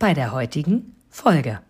bei 0.00 0.14
der 0.14 0.32
heutigen 0.32 0.96
Folge. 1.10 1.60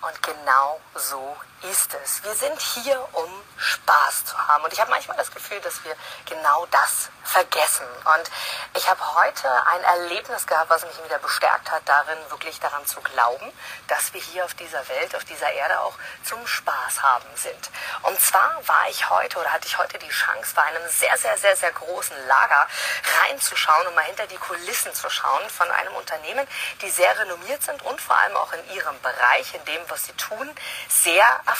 Und 0.00 0.22
genau 0.22 0.80
so 0.94 1.36
ist 1.62 1.96
es. 2.04 2.22
Wir 2.22 2.34
sind 2.34 2.60
hier, 2.60 3.00
um 3.12 3.30
Spaß 3.56 4.26
zu 4.26 4.48
haben. 4.48 4.64
Und 4.64 4.72
ich 4.72 4.80
habe 4.80 4.90
manchmal 4.90 5.16
das 5.16 5.30
Gefühl, 5.30 5.60
dass 5.60 5.82
wir 5.84 5.94
genau 6.26 6.66
das 6.70 7.08
vergessen. 7.24 7.86
Und 8.16 8.30
ich 8.76 8.88
habe 8.88 9.00
heute 9.16 9.48
ein 9.66 9.82
Erlebnis 9.82 10.46
gehabt, 10.46 10.70
was 10.70 10.84
mich 10.84 11.02
wieder 11.04 11.18
bestärkt 11.18 11.70
hat, 11.70 11.82
darin 11.86 12.18
wirklich 12.28 12.60
daran 12.60 12.86
zu 12.86 13.00
glauben, 13.00 13.52
dass 13.88 14.12
wir 14.12 14.20
hier 14.20 14.44
auf 14.44 14.54
dieser 14.54 14.86
Welt, 14.88 15.14
auf 15.16 15.24
dieser 15.24 15.50
Erde 15.52 15.80
auch 15.80 15.94
zum 16.24 16.46
Spaß 16.46 17.02
haben 17.02 17.28
sind. 17.34 17.70
Und 18.02 18.20
zwar 18.20 18.56
war 18.66 18.88
ich 18.88 19.10
heute 19.10 19.38
oder 19.38 19.52
hatte 19.52 19.66
ich 19.66 19.78
heute 19.78 19.98
die 19.98 20.08
Chance, 20.08 20.54
bei 20.54 20.62
einem 20.62 20.88
sehr, 20.88 21.16
sehr, 21.16 21.36
sehr, 21.38 21.56
sehr 21.56 21.72
großen 21.72 22.16
Lager 22.26 22.68
reinzuschauen 23.22 23.86
und 23.88 23.94
mal 23.94 24.04
hinter 24.04 24.26
die 24.26 24.36
Kulissen 24.36 24.94
zu 24.94 25.10
schauen 25.10 25.48
von 25.50 25.70
einem 25.70 25.94
Unternehmen, 25.94 26.46
die 26.82 26.90
sehr 26.90 27.18
renommiert 27.18 27.62
sind 27.62 27.82
und 27.82 28.00
vor 28.00 28.16
allem 28.16 28.36
auch 28.36 28.52
in 28.52 28.70
ihrem 28.74 29.00
Bereich, 29.00 29.54
in 29.54 29.64
dem, 29.64 29.82
was 29.88 30.04
sie 30.06 30.12
tun, 30.12 30.50
sehr 30.88 31.24
erfolgreich 31.24 31.55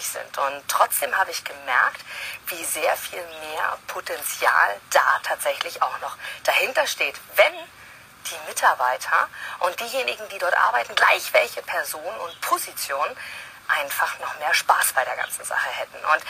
sind. 0.00 0.38
Und 0.38 0.62
trotzdem 0.68 1.16
habe 1.16 1.30
ich 1.30 1.44
gemerkt, 1.44 2.00
wie 2.48 2.64
sehr 2.64 2.96
viel 2.96 3.24
mehr 3.40 3.78
Potenzial 3.86 4.80
da 4.90 5.20
tatsächlich 5.22 5.82
auch 5.82 5.98
noch 6.00 6.16
dahinter 6.44 6.86
steht, 6.86 7.14
wenn 7.36 7.54
die 8.26 8.48
Mitarbeiter 8.48 9.28
und 9.60 9.78
diejenigen, 9.80 10.28
die 10.30 10.38
dort 10.38 10.56
arbeiten, 10.56 10.94
gleich 10.94 11.32
welche 11.32 11.62
Person 11.62 12.16
und 12.20 12.40
Position 12.40 13.08
einfach 13.68 14.18
noch 14.20 14.38
mehr 14.38 14.54
Spaß 14.54 14.92
bei 14.94 15.04
der 15.04 15.16
ganzen 15.16 15.44
Sache 15.44 15.68
hätten. 15.70 15.96
Und 15.96 16.22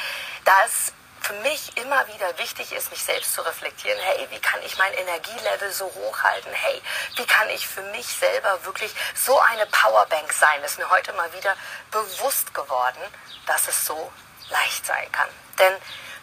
da 0.44 0.52
es 0.64 0.92
für 1.24 1.32
mich 1.40 1.74
immer 1.78 2.06
wieder 2.08 2.36
wichtig 2.38 2.70
ist, 2.72 2.90
mich 2.90 3.02
selbst 3.02 3.32
zu 3.32 3.40
reflektieren, 3.40 3.98
hey, 3.98 4.28
wie 4.30 4.40
kann 4.40 4.60
ich 4.62 4.76
mein 4.76 4.92
Energielevel 4.92 5.72
so 5.72 5.86
hoch 5.86 6.22
halten? 6.22 6.50
Hey, 6.52 6.82
wie 7.16 7.24
kann 7.24 7.48
ich 7.48 7.66
für 7.66 7.80
mich 7.80 8.06
selber 8.06 8.62
wirklich 8.66 8.94
so 9.14 9.40
eine 9.40 9.64
Powerbank 9.66 10.30
sein? 10.34 10.62
Ist 10.64 10.78
mir 10.78 10.90
heute 10.90 11.14
mal 11.14 11.32
wieder 11.32 11.56
bewusst 11.90 12.52
geworden, 12.52 13.00
dass 13.46 13.68
es 13.68 13.86
so 13.86 14.12
leicht 14.50 14.84
sein 14.84 15.10
kann. 15.12 15.28
Denn 15.58 15.72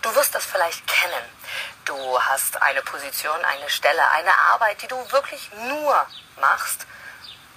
du 0.03 0.13
wirst 0.13 0.35
das 0.35 0.45
vielleicht 0.45 0.85
kennen. 0.85 1.25
Du 1.85 2.21
hast 2.21 2.61
eine 2.61 2.83
Position, 2.83 3.43
eine 3.43 3.71
Stelle, 3.71 4.07
eine 4.11 4.37
Arbeit, 4.51 4.83
die 4.83 4.87
du 4.87 5.11
wirklich 5.11 5.49
nur 5.67 6.05
machst, 6.39 6.85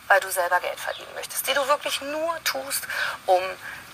weil 0.09 0.21
du 0.21 0.31
selber 0.31 0.61
Geld 0.61 0.81
verdienen 0.81 1.13
möchtest, 1.15 1.47
die 1.47 1.53
du 1.53 1.69
wirklich 1.69 2.01
nur 2.01 2.43
tust, 2.45 2.89
um 3.27 3.43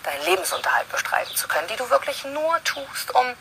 deinen 0.05 0.25
Lebensunterhalt 0.25 0.91
bestreiten 0.91 1.35
zu 1.37 1.49
können, 1.49 1.69
die 1.69 1.77
du 1.77 1.89
wirklich 1.91 2.25
nur 2.25 2.63
tust, 2.65 3.15
um 3.15 3.37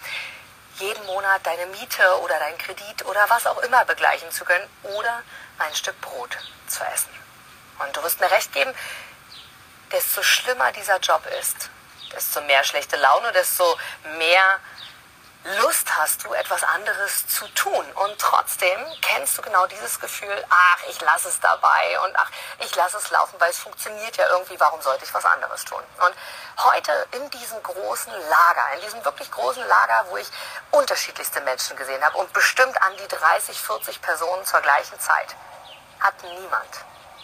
jeden 0.80 1.06
Monat 1.06 1.46
deine 1.46 1.66
Miete 1.68 2.20
oder 2.22 2.38
deinen 2.40 2.58
Kredit 2.58 3.06
oder 3.06 3.30
was 3.30 3.46
auch 3.48 3.58
immer 3.60 3.86
begleichen 3.86 4.32
zu 4.32 4.46
können 4.46 4.68
oder 4.84 5.24
ein 5.58 5.76
Stück 5.76 6.00
Brot 6.02 6.38
zu 6.68 6.84
essen. 6.86 7.10
Und 7.80 7.96
du 7.96 8.04
wirst 8.04 8.20
mir 8.20 8.32
recht 8.32 8.52
geben, 8.54 8.74
desto 9.92 10.22
schlimmer 10.22 10.72
dieser 10.72 11.00
Job 11.00 11.22
ist, 11.40 11.70
desto 12.14 12.42
mehr 12.42 12.64
schlechte 12.64 12.96
Laune, 12.98 13.32
desto 13.32 13.78
mehr 14.18 14.60
Lust 15.44 15.96
hast 15.96 16.26
du, 16.26 16.34
etwas 16.34 16.64
anderes 16.64 17.28
zu 17.28 17.48
tun. 17.50 17.86
Und 17.94 18.20
trotzdem 18.20 18.80
kennst 19.02 19.38
du 19.38 19.42
genau 19.42 19.66
dieses 19.68 20.00
Gefühl, 20.00 20.46
ach, 20.50 20.84
ich 20.90 21.00
lasse 21.02 21.30
es 21.30 21.40
dabei 21.40 22.00
und 22.02 22.16
ach, 22.18 22.30
ich 22.60 22.76
lasse 22.76 22.98
es 22.98 23.10
laufen, 23.10 23.40
weil 23.40 23.50
es 23.50 23.58
funktioniert 23.58 24.18
ja 24.18 24.28
irgendwie, 24.30 24.60
warum 24.60 24.82
sollte 24.82 25.06
ich 25.06 25.14
was 25.14 25.24
anderes 25.24 25.64
tun? 25.64 25.82
Und 26.06 26.16
heute 26.66 26.92
in 27.12 27.30
diesem 27.30 27.64
großen 27.64 28.12
Lager, 28.12 28.74
in 28.76 28.82
diesem 28.82 29.04
wirklich 29.06 29.32
großen 29.32 29.66
Lager, 29.66 30.06
wo 30.10 30.18
ich 30.18 30.28
unterschiedlichste 30.72 31.40
Menschen 31.42 31.78
gesehen 31.78 32.04
habe 32.04 32.18
und 32.18 32.34
bestimmt 32.34 32.82
an 32.82 32.96
die 32.98 33.08
30, 33.08 33.60
40 33.62 34.02
Personen 34.02 34.46
zur 34.46 34.60
gleichen 34.60 35.00
Zeit, 35.00 35.36
hat 36.02 36.22
niemand, 36.22 36.70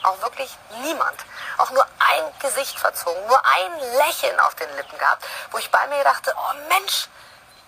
auch 0.04 0.22
wirklich 0.22 0.58
niemand, 0.82 1.18
auch 1.58 1.72
nur 1.72 1.86
ein 2.00 2.40
Gesicht 2.40 2.80
verzogen, 2.80 3.28
nur 3.28 3.42
ein 3.46 3.80
Lächeln 3.98 4.40
auf 4.40 4.56
den 4.56 4.74
Lippen 4.78 4.98
gehabt, 4.98 5.26
wo 5.52 5.58
ich 5.58 5.70
bei 5.70 5.86
mir 5.88 6.04
dachte, 6.04 6.34
oh 6.38 6.54
Mensch, 6.70 7.08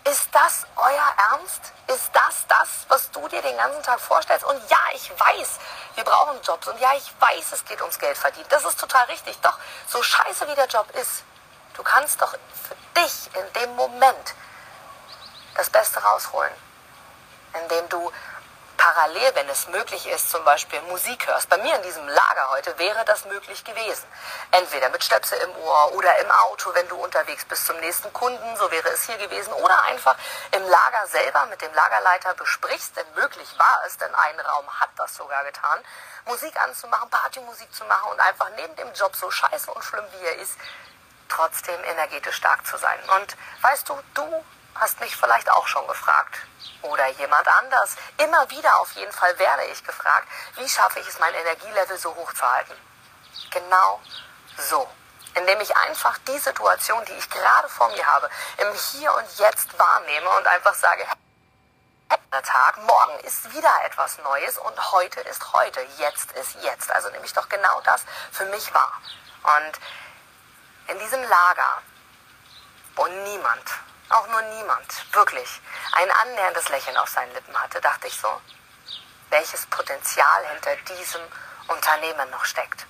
ist 0.09 0.29
das 0.31 0.65
euer 0.75 1.13
Ernst? 1.31 1.73
Ist 1.87 2.09
das 2.13 2.45
das, 2.47 2.85
was 2.87 3.11
du 3.11 3.27
dir 3.27 3.41
den 3.41 3.57
ganzen 3.57 3.83
Tag 3.83 3.99
vorstellst? 3.99 4.45
Und 4.45 4.61
ja, 4.69 4.77
ich 4.93 5.09
weiß, 5.09 5.59
wir 5.95 6.03
brauchen 6.03 6.41
Jobs. 6.41 6.67
Und 6.67 6.79
ja, 6.79 6.93
ich 6.95 7.11
weiß, 7.19 7.51
es 7.53 7.65
geht 7.65 7.81
ums 7.81 7.99
Geld 7.99 8.17
verdienen. 8.17 8.45
Das 8.49 8.63
ist 8.63 8.79
total 8.79 9.05
richtig. 9.05 9.37
Doch 9.41 9.57
so 9.87 10.01
scheiße 10.01 10.47
wie 10.47 10.55
der 10.55 10.67
Job 10.67 10.89
ist, 10.95 11.23
du 11.73 11.83
kannst 11.83 12.21
doch 12.21 12.31
für 12.31 13.01
dich 13.01 13.29
in 13.35 13.53
dem 13.61 13.75
Moment 13.75 14.35
das 15.55 15.69
Beste 15.69 16.01
rausholen. 16.01 16.53
Indem 17.61 17.89
du 17.89 18.11
parallel, 18.97 19.35
wenn 19.35 19.49
es 19.49 19.67
möglich 19.67 20.07
ist, 20.07 20.31
zum 20.31 20.43
Beispiel 20.43 20.81
Musik 20.89 21.27
hörst. 21.27 21.47
Bei 21.49 21.57
mir 21.57 21.75
in 21.75 21.83
diesem 21.83 22.07
Lager 22.07 22.49
heute 22.49 22.79
wäre 22.79 23.05
das 23.05 23.25
möglich 23.25 23.63
gewesen. 23.63 24.07
Entweder 24.49 24.89
mit 24.89 25.03
Stöpsel 25.03 25.37
im 25.37 25.55
Ohr 25.57 25.93
oder 25.93 26.17
im 26.17 26.31
Auto, 26.31 26.73
wenn 26.73 26.87
du 26.87 26.95
unterwegs 26.95 27.45
bist 27.45 27.67
zum 27.67 27.77
nächsten 27.79 28.11
Kunden, 28.11 28.57
so 28.57 28.71
wäre 28.71 28.89
es 28.89 29.05
hier 29.05 29.17
gewesen. 29.17 29.53
Oder 29.53 29.83
einfach 29.83 30.15
im 30.51 30.63
Lager 30.63 31.05
selber 31.05 31.45
mit 31.45 31.61
dem 31.61 31.71
Lagerleiter 31.75 32.33
besprichst, 32.33 32.97
denn 32.97 33.05
möglich 33.13 33.47
war 33.59 33.83
es, 33.85 33.97
denn 33.97 34.13
ein 34.15 34.39
Raum 34.39 34.67
hat 34.79 34.89
das 34.97 35.13
sogar 35.13 35.43
getan, 35.43 35.79
Musik 36.25 36.59
anzumachen, 36.59 37.07
Partymusik 37.11 37.71
zu 37.75 37.85
machen 37.85 38.09
und 38.09 38.19
einfach 38.19 38.49
neben 38.55 38.75
dem 38.77 38.91
Job 38.93 39.15
so 39.15 39.29
scheiße 39.29 39.71
und 39.71 39.83
schlimm 39.83 40.05
wie 40.17 40.25
er 40.25 40.37
ist, 40.37 40.57
trotzdem 41.29 41.83
energetisch 41.83 42.35
stark 42.35 42.65
zu 42.65 42.77
sein. 42.77 42.97
Und 43.15 43.37
weißt 43.61 43.89
du, 43.89 43.99
du 44.15 44.43
hast 44.79 44.99
mich 44.99 45.15
vielleicht 45.15 45.49
auch 45.49 45.67
schon 45.67 45.87
gefragt. 45.87 46.35
Oder 46.81 47.07
jemand 47.09 47.47
anders. 47.47 47.95
Immer 48.17 48.49
wieder 48.49 48.79
auf 48.79 48.91
jeden 48.93 49.11
Fall 49.11 49.37
werde 49.39 49.65
ich 49.65 49.83
gefragt, 49.83 50.27
wie 50.55 50.69
schaffe 50.69 50.99
ich 50.99 51.07
es, 51.07 51.19
mein 51.19 51.33
Energielevel 51.33 51.97
so 51.97 52.13
hoch 52.15 52.33
zu 52.33 52.49
halten. 52.49 52.73
Genau 53.51 54.01
so. 54.57 54.87
Indem 55.33 55.59
ich 55.61 55.75
einfach 55.75 56.17
die 56.27 56.39
Situation, 56.39 57.03
die 57.05 57.13
ich 57.13 57.29
gerade 57.29 57.69
vor 57.69 57.89
mir 57.89 58.05
habe, 58.05 58.29
im 58.57 58.73
Hier 58.73 59.13
und 59.13 59.37
Jetzt 59.37 59.77
wahrnehme 59.77 60.29
und 60.29 60.47
einfach 60.47 60.73
sage, 60.73 61.05
der 62.31 62.43
Tag, 62.43 62.77
morgen 62.83 63.19
ist 63.21 63.51
wieder 63.53 63.73
etwas 63.85 64.17
Neues 64.19 64.57
und 64.57 64.91
heute 64.91 65.21
ist 65.21 65.53
heute, 65.53 65.81
jetzt 65.97 66.31
ist 66.33 66.55
jetzt. 66.61 66.91
Also 66.91 67.09
nehme 67.09 67.25
ich 67.25 67.33
doch 67.33 67.49
genau 67.49 67.81
das 67.81 68.03
für 68.31 68.45
mich 68.45 68.73
wahr. 68.73 68.93
Und 69.43 69.79
in 70.87 70.99
diesem 70.99 71.21
Lager, 71.23 71.81
wo 72.95 73.07
niemand 73.07 73.63
auch 74.09 74.27
nur 74.27 74.41
niemand, 74.41 75.13
wirklich, 75.13 75.61
ein 75.93 76.11
annäherndes 76.11 76.69
Lächeln 76.69 76.97
auf 76.97 77.09
seinen 77.09 77.33
Lippen 77.33 77.57
hatte, 77.61 77.81
dachte 77.81 78.07
ich 78.07 78.19
so, 78.19 78.41
welches 79.29 79.65
Potenzial 79.67 80.47
hinter 80.53 80.75
diesem 80.95 81.21
Unternehmen 81.67 82.29
noch 82.29 82.45
steckt. 82.45 82.85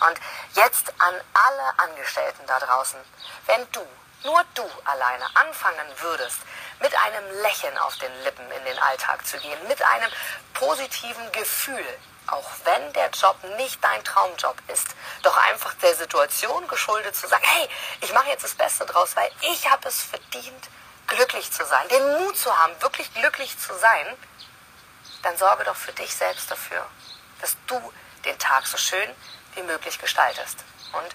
Und 0.00 0.18
jetzt 0.54 0.92
an 0.98 1.14
alle 1.34 1.78
Angestellten 1.78 2.46
da 2.46 2.58
draußen, 2.58 2.98
wenn 3.46 3.70
du, 3.72 3.86
nur 4.24 4.42
du 4.54 4.68
alleine 4.84 5.24
anfangen 5.34 5.86
würdest, 5.98 6.38
mit 6.80 6.94
einem 6.96 7.42
Lächeln 7.42 7.76
auf 7.78 7.96
den 7.98 8.12
Lippen 8.22 8.50
in 8.50 8.64
den 8.64 8.78
Alltag 8.78 9.26
zu 9.26 9.38
gehen, 9.38 9.68
mit 9.68 9.82
einem 9.82 10.10
positiven 10.54 11.30
Gefühl, 11.32 11.86
auch 12.26 12.50
wenn 12.64 12.92
der 12.94 13.10
Job 13.10 13.36
nicht 13.56 13.82
dein 13.82 14.02
Traumjob 14.04 14.56
ist, 14.68 14.88
doch 15.22 15.36
einfach 15.48 15.74
der 15.74 15.94
Situation 15.94 16.66
geschuldet 16.68 17.14
zu 17.16 17.28
sagen, 17.28 17.44
hey, 17.46 17.68
ich 18.00 18.12
mache 18.12 18.28
jetzt 18.28 18.44
das 18.44 18.54
Beste 18.54 18.86
draus, 18.86 19.14
weil 19.16 19.30
ich 19.52 19.70
habe 19.70 19.88
es 19.88 20.02
verdient, 20.02 20.68
glücklich 21.06 21.50
zu 21.52 21.64
sein, 21.66 21.86
den 21.88 22.18
Mut 22.18 22.36
zu 22.36 22.56
haben, 22.56 22.80
wirklich 22.80 23.12
glücklich 23.14 23.58
zu 23.58 23.74
sein, 23.74 24.06
dann 25.22 25.36
sorge 25.36 25.64
doch 25.64 25.76
für 25.76 25.92
dich 25.92 26.14
selbst 26.14 26.50
dafür, 26.50 26.86
dass 27.40 27.56
du 27.66 27.92
den 28.24 28.38
Tag 28.38 28.66
so 28.66 28.76
schön 28.76 29.10
wie 29.54 29.62
möglich 29.62 29.98
gestaltest. 29.98 30.58
Und 30.92 31.14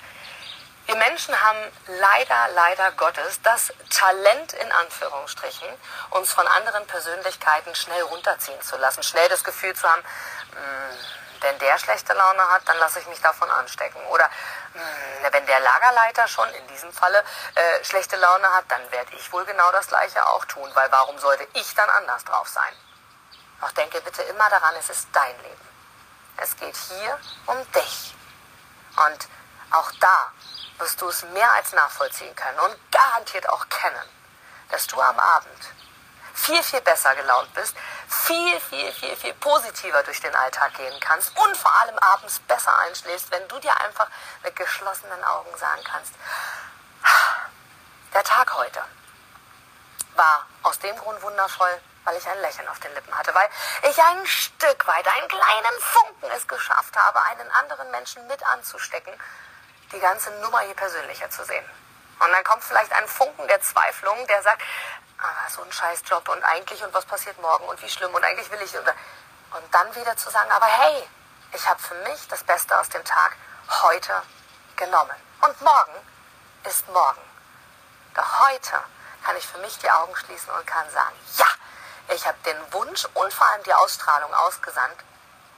wir 0.89 0.95
Menschen 0.95 1.39
haben 1.39 1.59
leider, 1.85 2.47
leider 2.55 2.91
Gottes 2.94 3.39
das 3.44 3.71
Talent 3.91 4.53
in 4.53 4.71
Anführungsstrichen, 4.71 5.67
uns 6.09 6.33
von 6.33 6.47
anderen 6.47 6.88
Persönlichkeiten 6.88 7.75
schnell 7.75 8.01
runterziehen 8.01 8.59
zu 8.63 8.75
lassen, 8.77 9.03
schnell 9.03 9.29
das 9.29 9.44
Gefühl 9.44 9.75
zu 9.75 9.88
haben, 9.88 10.01
hm, 10.51 10.98
wenn 11.42 11.60
der 11.60 11.78
schlechte 11.78 12.13
Laune 12.13 12.48
hat, 12.50 12.68
dann 12.68 12.78
lasse 12.78 13.00
ich 13.00 13.07
mich 13.07 13.22
davon 13.22 13.50
anstecken. 13.50 14.01
Oder 14.07 14.30
hm, 14.74 15.31
wenn 15.31 15.46
der 15.46 15.60
Lagerleiter 15.60 16.28
schon 16.28 16.50
in 16.54 16.68
diesem 16.68 16.92
Falle 16.92 17.24
äh, 17.56 17.84
schlechte 17.84 18.18
Laune 18.18 18.54
hat, 18.54 18.66
dann 18.69 18.92
werde 18.92 19.13
ich 19.16 19.31
wohl 19.31 19.46
genau 19.46 19.72
das 19.72 19.88
gleiche 19.88 20.25
auch 20.28 20.46
tun, 20.46 20.69
weil 20.74 20.92
warum 20.92 21.18
sollte 21.19 21.48
ich 21.54 21.74
dann 21.75 21.90
anders 21.90 22.24
drauf 22.25 22.48
sein? 22.48 22.74
Doch 23.62 23.72
denke 23.72 24.01
bitte 24.01 24.22
immer 24.24 24.50
daran, 24.50 24.75
es 24.80 24.90
ist 24.90 25.07
dein 25.12 25.38
Leben. 25.42 25.69
Es 26.38 26.56
geht 26.56 26.75
hier 26.75 27.19
um 27.48 27.72
dich. 27.74 28.16
Und 29.06 29.28
auch 29.72 29.92
da 30.00 30.31
wirst 30.78 31.01
du 31.01 31.10
es 31.10 31.24
mehr 31.24 31.51
als 31.54 31.74
nachvollziehen 31.74 32.36
können 32.36 32.60
und 32.60 32.92
garantiert 32.92 33.48
auch 33.50 33.68
kennen, 33.69 34.10
dass 34.69 34.88
du 34.88 35.00
am 35.01 35.19
Abend 35.19 35.74
viel, 36.39 36.63
viel 36.63 36.81
besser 36.81 37.15
gelaunt 37.15 37.53
bist, 37.53 37.75
viel, 38.07 38.59
viel, 38.62 38.91
viel, 38.94 39.15
viel 39.15 39.33
positiver 39.36 40.01
durch 40.03 40.19
den 40.21 40.33
Alltag 40.36 40.74
gehen 40.75 41.00
kannst 41.00 41.38
und 41.38 41.57
vor 41.57 41.74
allem 41.81 41.97
abends 42.00 42.39
besser 42.39 42.77
einschläfst, 42.80 43.30
wenn 43.31 43.47
du 43.47 43.59
dir 43.59 43.75
einfach 43.81 44.07
mit 44.44 44.56
geschlossenen 44.56 45.24
Augen 45.24 45.56
sagen 45.57 45.83
kannst, 45.83 46.13
der 48.13 48.24
Tag 48.24 48.53
heute 48.56 48.81
war 50.15 50.47
aus 50.63 50.80
dem 50.80 50.97
Grund 50.97 51.21
wundervoll, 51.21 51.81
weil 52.03 52.18
ich 52.18 52.27
ein 52.27 52.39
Lächeln 52.39 52.68
auf 52.68 52.80
den 52.80 52.94
Lippen 52.94 53.15
hatte, 53.18 53.33
weil 53.36 53.50
ich 53.89 54.01
ein 54.01 54.25
Stück 54.25 54.88
weit, 54.88 55.07
einen 55.07 55.27
kleinen 55.27 55.80
Funken 55.80 56.31
es 56.31 56.47
geschafft 56.47 56.95
habe, 56.97 57.21
einen 57.24 57.51
anderen 57.51 57.91
Menschen 57.91 58.25
mit 58.27 58.44
anzustecken, 58.47 59.13
die 59.91 60.00
ganze 60.00 60.31
Nummer 60.41 60.59
hier 60.62 60.75
persönlicher 60.75 61.30
zu 61.30 61.44
sehen. 61.45 61.65
Und 62.19 62.31
dann 62.31 62.44
kommt 62.44 62.63
vielleicht 62.63 62.91
ein 62.91 63.07
Funken 63.07 63.47
der 63.47 63.62
Zweiflung, 63.62 64.27
der 64.27 64.41
sagt, 64.41 64.62
so 65.50 65.62
ein 65.62 65.72
Scheißjob 65.72 66.28
und 66.30 66.44
eigentlich 66.44 66.84
und 66.84 66.94
was 66.94 67.06
passiert 67.06 67.40
morgen 67.42 67.66
und 67.66 67.81
wie 67.81 67.90
schlimm 67.90 68.13
und 68.13 68.24
eigentlich 68.24 68.50
will 68.51 68.62
ich. 68.62 68.75
Und, 68.78 68.88
und 68.88 69.74
dann 69.74 69.96
wieder 69.96 70.16
zu 70.18 70.30
sagen, 70.30 70.51
aber 70.51 70.66
hey, 70.66 71.07
ich 71.54 71.68
habe 71.68 71.81
für 71.81 71.96
mich 71.96 72.28
das 72.28 72.44
Beste 72.44 72.78
aus 72.80 72.90
dem 72.90 73.04
Tag 73.04 73.36
heute 73.81 74.22
genommen. 74.75 75.16
Und 75.42 75.62
morgen 75.62 75.94
ist 76.66 76.88
morgen. 76.90 77.22
Doch 78.16 78.48
heute 78.48 78.84
kann 79.24 79.36
ich 79.38 79.48
für 79.48 79.57
mich 79.60 79.78
die 79.80 79.90
Augen 79.90 80.16
schließen 80.16 80.51
und 80.51 80.66
kann 80.66 80.90
sagen, 80.92 81.16
ja, 81.38 81.46
ich 82.13 82.25
habe 82.25 82.38
den 82.46 82.74
Wunsch 82.74 83.06
und 83.13 83.34
vor 83.34 83.48
allem 83.48 83.63
die 83.63 83.74
Ausstrahlung 83.74 84.34
ausgesandt, 84.34 84.98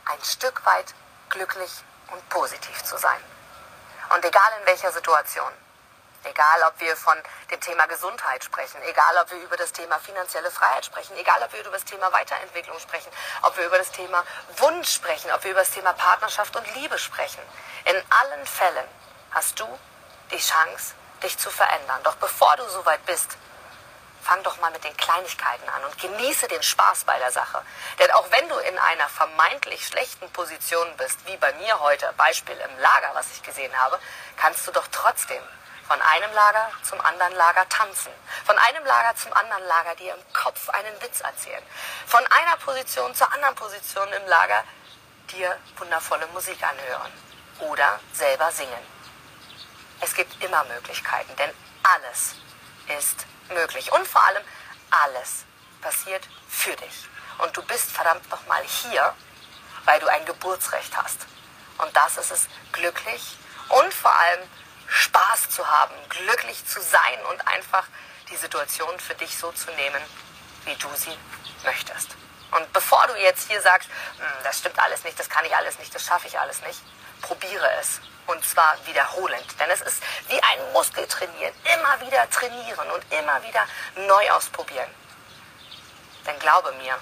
ein 0.06 0.24
Stück 0.24 0.66
weit 0.66 0.94
glücklich 1.30 1.72
und 2.12 2.30
positiv 2.30 2.84
zu 2.84 2.98
sein. 2.98 3.22
Und 4.14 4.26
egal 4.26 4.52
in 4.60 4.66
welcher 4.66 4.92
Situation, 4.92 5.52
egal 6.24 6.64
ob 6.68 6.80
wir 6.80 6.96
von 6.96 7.18
dem 7.50 7.60
Thema 7.60 7.86
Gesundheit 7.88 8.44
sprechen, 8.44 8.82
egal 8.84 9.18
ob 9.22 9.32
wir 9.32 9.40
über 9.40 9.58
das 9.58 9.72
Thema 9.72 10.00
finanzielle 10.00 10.52
Freiheit 10.52 10.86
sprechen, 10.86 11.16
egal 11.18 11.42
ob 11.44 11.54
wir 11.54 11.62
über 11.62 11.72
das 11.72 11.86
Thema 11.86 12.12
Weiterentwicklung 12.12 12.80
sprechen, 12.80 13.12
ob 13.42 13.58
wir 13.58 13.66
über 13.66 13.78
das 13.78 13.92
Thema 13.92 14.24
Wunsch 14.58 14.92
sprechen, 14.92 15.32
ob 15.32 15.44
wir 15.44 15.52
über 15.52 15.62
das 15.62 15.72
Thema 15.72 15.94
Partnerschaft 15.94 16.56
und 16.56 16.76
Liebe 16.76 16.98
sprechen, 16.98 17.42
in 17.86 17.96
allen 17.96 18.46
Fällen 18.46 18.88
hast 19.32 19.60
du 19.60 19.80
die 20.32 20.40
Chance, 20.40 20.94
dich 21.24 21.38
zu 21.38 21.50
verändern. 21.50 22.02
Doch 22.04 22.16
bevor 22.16 22.56
du 22.58 22.68
soweit 22.70 23.06
bist, 23.06 23.38
fang 24.22 24.42
doch 24.44 24.60
mal 24.60 24.72
mit 24.72 24.84
den 24.84 24.96
Kleinigkeiten 24.98 25.68
an 25.70 25.84
und 25.86 25.98
genieße 25.98 26.48
den 26.48 26.62
Spaß 26.62 27.06
bei 27.06 27.18
der 27.20 27.32
Sache. 27.32 27.62
Denn 28.00 28.12
auch 28.12 28.26
wenn 28.32 28.48
du 28.50 28.58
in 28.60 28.78
einer 28.78 29.10
vermeintlich 29.10 29.86
schlechten 29.86 30.30
Position 30.32 30.88
bist, 30.98 31.26
wie 31.26 31.38
bei 31.38 31.52
mir 31.54 31.80
heute, 31.80 32.14
Beispiel 32.18 32.56
im 32.56 32.80
Lager, 32.80 33.12
was 33.14 33.32
ich 33.32 33.44
gesehen 33.44 33.76
habe, 33.78 34.00
kannst 34.38 34.68
du 34.68 34.72
doch 34.72 34.88
trotzdem 34.92 35.42
von 35.92 36.02
einem 36.02 36.32
Lager 36.34 36.72
zum 36.84 37.02
anderen 37.02 37.36
Lager 37.36 37.68
tanzen, 37.68 38.14
von 38.46 38.58
einem 38.58 38.86
Lager 38.86 39.14
zum 39.18 39.34
anderen 39.34 39.66
Lager 39.66 39.94
dir 39.96 40.16
im 40.16 40.34
Kopf 40.34 40.70
einen 40.70 41.02
Witz 41.02 41.20
erzählen, 41.20 41.62
von 42.08 42.26
einer 42.28 42.56
Position 42.64 43.14
zur 43.14 43.30
anderen 43.34 43.56
Position 43.56 44.08
im 44.14 44.26
Lager 44.26 44.64
dir 45.34 45.60
wundervolle 45.76 46.28
Musik 46.28 46.64
anhören 46.64 47.12
oder 47.60 48.00
selber 48.14 48.50
singen. 48.54 48.88
Es 50.00 50.16
gibt 50.16 50.42
immer 50.42 50.64
Möglichkeiten, 50.64 51.36
denn 51.36 51.52
alles 51.84 52.36
ist 52.98 53.26
möglich. 53.50 53.92
Und 53.92 54.08
vor 54.08 54.24
allem 54.24 54.44
alles 54.92 55.44
passiert 55.82 56.26
für 56.48 56.76
dich. 56.78 57.10
Und 57.40 57.58
du 57.58 57.62
bist 57.64 57.92
verdammt 57.92 58.30
nochmal 58.30 58.64
hier, 58.64 59.14
weil 59.84 60.00
du 60.00 60.08
ein 60.08 60.24
Geburtsrecht 60.26 60.96
hast. 60.96 61.28
Und 61.80 61.94
das 61.94 62.16
ist 62.16 62.32
es, 62.32 62.48
glücklich 62.72 63.38
und 63.68 63.94
vor 63.94 64.16
allem 64.16 64.48
Spaß 64.92 65.50
zu 65.50 65.66
haben, 65.66 65.94
glücklich 66.10 66.66
zu 66.66 66.82
sein 66.82 67.26
und 67.30 67.48
einfach 67.48 67.88
die 68.30 68.36
Situation 68.36 69.00
für 69.00 69.16
dich 69.16 69.38
so 69.38 69.52
zu 69.54 69.72
nehmen, 69.72 70.02
wie 70.66 70.76
du 70.76 70.90
sie 70.96 71.18
möchtest. 71.64 72.10
Und 72.52 72.74
bevor 72.74 73.08
du 73.08 73.16
jetzt 73.16 73.50
hier 73.50 73.62
sagst, 73.62 73.90
hm, 74.18 74.44
das 74.44 74.60
stimmt 74.60 74.78
alles 74.80 75.06
nicht, 75.06 75.18
das 75.18 75.30
kann 75.30 75.46
ich 75.46 75.56
alles 75.56 75.80
nicht, 75.80 75.96
das 75.96 76.04
schaffe 76.04 76.28
ich 76.28 76.38
alles 76.38 76.62
nicht, 76.64 76.82
probiere 77.22 77.70
es. 77.80 78.02
Und 78.28 78.44
zwar 78.46 78.76
wiederholend. 78.86 79.60
Denn 79.60 79.70
es 79.70 79.82
ist 79.82 80.04
wie 80.28 80.42
ein 80.44 80.74
Muskel 80.74 81.08
trainieren. 81.08 81.54
Immer 81.74 82.02
wieder 82.06 82.30
trainieren 82.30 82.92
und 82.92 83.04
immer 83.14 83.42
wieder 83.44 83.66
neu 83.96 84.32
ausprobieren. 84.32 84.90
Denn 86.26 86.38
glaube 86.40 86.74
mir, 86.74 87.00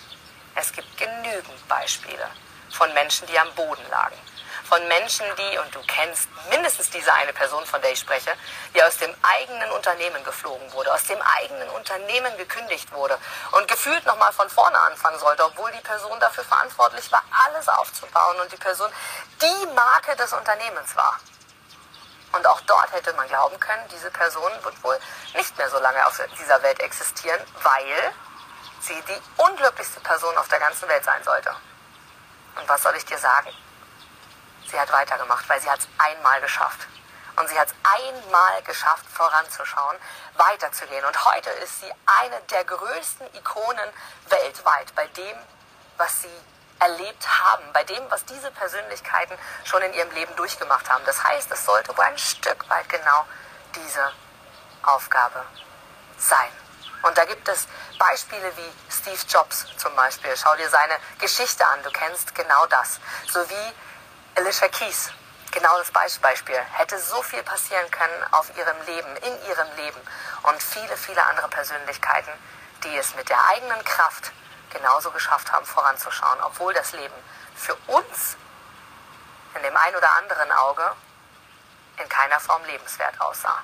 es 0.55 0.71
gibt 0.71 0.95
genügend 0.97 1.67
Beispiele 1.67 2.29
von 2.69 2.93
Menschen, 2.93 3.27
die 3.27 3.37
am 3.37 3.53
Boden 3.55 3.83
lagen 3.89 4.17
von 4.69 4.87
Menschen, 4.87 5.25
die, 5.35 5.57
und 5.57 5.73
du 5.73 5.81
kennst 5.87 6.29
mindestens 6.49 6.91
diese 6.91 7.11
eine 7.11 7.33
Person, 7.33 7.65
von 7.65 7.81
der 7.81 7.91
ich 7.91 7.99
spreche, 7.99 8.31
die 8.75 8.83
aus 8.83 8.97
dem 8.97 9.13
eigenen 9.23 9.71
Unternehmen 9.71 10.23
geflogen 10.23 10.71
wurde, 10.73 10.93
aus 10.93 11.03
dem 11.05 11.19
eigenen 11.21 11.67
Unternehmen 11.69 12.37
gekündigt 12.37 12.91
wurde 12.91 13.17
und 13.53 13.67
gefühlt 13.67 14.05
nochmal 14.05 14.31
von 14.31 14.47
vorne 14.47 14.77
anfangen 14.77 15.17
sollte, 15.17 15.43
obwohl 15.43 15.71
die 15.71 15.81
Person 15.81 16.19
dafür 16.19 16.43
verantwortlich 16.43 17.11
war, 17.11 17.23
alles 17.47 17.67
aufzubauen 17.67 18.39
und 18.41 18.51
die 18.51 18.57
Person 18.57 18.91
die 19.41 19.65
Marke 19.73 20.15
des 20.15 20.31
Unternehmens 20.33 20.95
war. 20.95 21.19
Und 22.31 22.45
auch 22.45 22.61
dort 22.61 22.91
hätte 22.93 23.11
man 23.13 23.27
glauben 23.27 23.59
können, 23.59 23.87
diese 23.91 24.11
Person 24.11 24.51
wird 24.61 24.83
wohl 24.83 24.99
nicht 25.33 25.57
mehr 25.57 25.69
so 25.71 25.79
lange 25.79 26.05
auf 26.05 26.21
dieser 26.39 26.61
Welt 26.61 26.79
existieren, 26.79 27.41
weil 27.63 28.13
sie 28.81 29.01
die 29.07 29.41
unglücklichste 29.41 29.99
Person 30.01 30.37
auf 30.37 30.47
der 30.47 30.59
ganzen 30.59 30.87
Welt 30.87 31.03
sein 31.03 31.23
sollte. 31.23 31.49
Und 32.55 32.69
was 32.69 32.83
soll 32.83 32.95
ich 32.95 33.05
dir 33.05 33.17
sagen? 33.17 33.49
Sie 34.71 34.79
hat 34.79 34.91
weitergemacht, 34.91 35.47
weil 35.49 35.59
sie 35.61 35.69
hat 35.69 35.79
es 35.79 35.87
einmal 35.97 36.41
geschafft. 36.41 36.87
Und 37.37 37.47
sie 37.47 37.59
hat 37.59 37.69
es 37.69 37.73
einmal 37.83 38.61
geschafft, 38.63 39.05
voranzuschauen, 39.11 39.97
weiterzugehen. 40.35 41.05
Und 41.05 41.25
heute 41.25 41.49
ist 41.51 41.79
sie 41.79 41.91
eine 42.05 42.39
der 42.51 42.65
größten 42.65 43.33
Ikonen 43.33 43.89
weltweit 44.27 44.93
bei 44.95 45.07
dem, 45.07 45.37
was 45.97 46.21
sie 46.21 46.41
erlebt 46.79 47.27
haben, 47.27 47.63
bei 47.73 47.83
dem, 47.83 48.03
was 48.09 48.25
diese 48.25 48.51
Persönlichkeiten 48.51 49.37
schon 49.63 49.81
in 49.81 49.93
ihrem 49.93 50.11
Leben 50.11 50.35
durchgemacht 50.35 50.89
haben. 50.89 51.03
Das 51.05 51.23
heißt, 51.23 51.51
es 51.51 51.65
sollte 51.65 51.97
wohl 51.97 52.05
ein 52.05 52.17
Stück 52.17 52.69
weit 52.69 52.87
genau 52.89 53.25
diese 53.75 54.11
Aufgabe 54.83 55.45
sein. 56.17 56.51
Und 57.01 57.17
da 57.17 57.25
gibt 57.25 57.47
es 57.47 57.67
Beispiele 57.97 58.51
wie 58.57 58.91
Steve 58.91 59.19
Jobs 59.29 59.65
zum 59.77 59.95
Beispiel. 59.95 60.35
Schau 60.35 60.55
dir 60.55 60.69
seine 60.69 60.97
Geschichte 61.19 61.65
an, 61.65 61.81
du 61.83 61.91
kennst 61.91 62.35
genau 62.35 62.65
das. 62.67 62.99
Sowie 63.31 63.73
Alicia 64.39 64.69
Keys, 64.69 65.11
genau 65.51 65.77
das 65.79 65.91
Beispiel, 65.91 66.57
hätte 66.71 66.97
so 66.97 67.21
viel 67.23 67.43
passieren 67.43 67.91
können 67.91 68.23
auf 68.31 68.49
ihrem 68.55 68.81
Leben, 68.85 69.17
in 69.17 69.49
ihrem 69.49 69.75
Leben 69.75 69.99
und 70.43 70.63
viele, 70.63 70.95
viele 70.95 71.21
andere 71.25 71.49
Persönlichkeiten, 71.49 72.31
die 72.85 72.95
es 72.95 73.13
mit 73.15 73.27
der 73.27 73.45
eigenen 73.47 73.83
Kraft 73.83 74.31
genauso 74.69 75.11
geschafft 75.11 75.51
haben, 75.51 75.65
voranzuschauen, 75.65 76.41
obwohl 76.43 76.73
das 76.73 76.93
Leben 76.93 77.13
für 77.53 77.75
uns 77.87 78.37
in 79.55 79.63
dem 79.63 79.75
ein 79.75 79.95
oder 79.97 80.09
anderen 80.13 80.53
Auge 80.53 80.89
in 81.97 82.07
keiner 82.07 82.39
Form 82.39 82.63
lebenswert 82.63 83.19
aussah. 83.19 83.61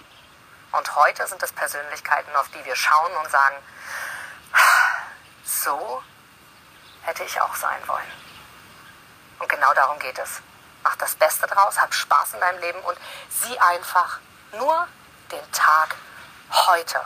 Und 0.73 0.93
heute 0.97 1.25
sind 1.25 1.41
es 1.41 1.53
Persönlichkeiten, 1.53 2.35
auf 2.35 2.49
die 2.49 2.65
wir 2.65 2.75
schauen 2.75 3.15
und 3.15 3.31
sagen, 3.31 3.55
so 5.45 6.03
hätte 7.03 7.23
ich 7.23 7.39
auch 7.39 7.55
sein 7.55 7.87
wollen. 7.87 8.11
Und 9.39 9.47
genau 9.47 9.73
darum 9.73 9.99
geht 9.99 10.19
es 10.19 10.41
mach 10.85 10.95
das 10.97 11.15
Beste 11.15 11.47
draus, 11.47 11.81
hab 11.81 11.93
Spaß 11.93 12.35
in 12.35 12.39
deinem 12.39 12.61
Leben 12.61 12.79
und 12.81 12.97
sieh 13.29 13.57
einfach 13.59 14.19
nur 14.53 14.87
den 15.31 15.51
Tag 15.51 15.95
heute 16.51 17.01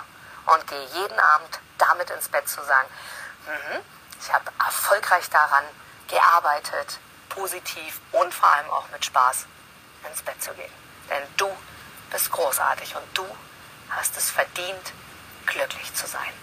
und 0.46 0.68
geh 0.68 0.84
jeden 1.00 1.18
Abend 1.18 1.60
damit 1.78 2.10
ins 2.10 2.28
Bett 2.28 2.48
zu 2.48 2.62
sagen, 2.62 2.90
mhm, 3.48 3.80
ich 4.22 4.34
habe 4.34 4.52
erfolgreich 4.60 5.30
daran 5.30 5.64
gearbeitet, 6.10 7.00
positiv 7.30 8.02
und 8.12 8.34
vor 8.34 8.50
allem 8.50 8.70
auch 8.70 8.90
mit 8.92 9.06
Spaß 9.06 9.46
ins 10.10 10.22
Bett 10.24 10.44
zu 10.44 10.54
gehen. 10.54 10.74
Denn 11.10 11.24
du 11.38 11.48
bist 12.12 12.30
großartig 12.32 12.96
und 12.98 13.18
du 13.18 13.26
hast 13.92 14.18
es 14.18 14.30
verdient, 14.30 14.94
glücklich 15.46 15.94
zu 15.94 16.06
sein. 16.06 16.34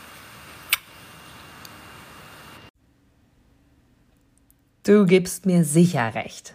Du 4.85 5.05
gibst 5.05 5.45
mir 5.45 5.65
sicher 5.65 6.15
recht 6.15 6.55